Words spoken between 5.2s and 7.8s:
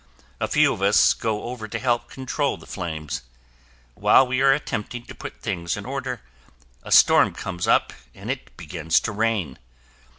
things in order, a storm comes